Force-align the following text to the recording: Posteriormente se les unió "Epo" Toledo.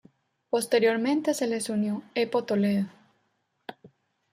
Posteriormente 0.49 1.35
se 1.35 1.45
les 1.45 1.69
unió 1.69 2.01
"Epo" 2.15 2.43
Toledo. 2.43 2.87